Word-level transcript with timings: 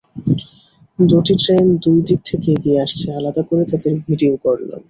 দুটি 0.99 1.33
ট্রেন 1.43 1.65
দুই 1.83 1.99
দিক 2.01 2.19
থেকে 2.25 2.47
এগিয়ে 2.51 2.79
আসছে, 2.81 3.07
আলাদা 3.11 3.41
করে 3.49 3.63
তাদের 3.65 3.93
ভিডিও 4.07 4.33
করলাম। 4.37 4.79